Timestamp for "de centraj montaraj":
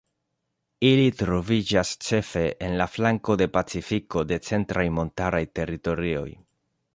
4.33-5.43